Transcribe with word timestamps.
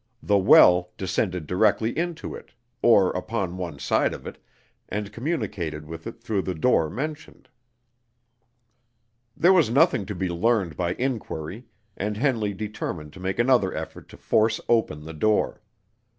The 0.23 0.35
well 0.39 0.89
descended 0.97 1.45
directly 1.45 1.95
into 1.95 2.33
it, 2.33 2.53
or 2.81 3.11
upon 3.11 3.57
one 3.57 3.77
side 3.77 4.15
of 4.15 4.25
it, 4.25 4.39
and 4.89 5.13
communicated 5.13 5.85
with 5.85 6.07
it 6.07 6.19
through 6.19 6.41
the 6.41 6.55
door 6.55 6.89
mentioned. 6.89 7.49
There 9.37 9.53
was 9.53 9.69
nothing 9.69 10.07
to 10.07 10.15
be 10.15 10.27
learned 10.27 10.75
by 10.75 10.95
inquiry, 10.95 11.67
and 11.95 12.17
Henley 12.17 12.55
determined 12.55 13.13
to 13.13 13.19
make 13.19 13.37
another 13.37 13.75
effort 13.75 14.09
to 14.09 14.17
force 14.17 14.59
open 14.67 15.03
the 15.05 15.13
door. 15.13 15.61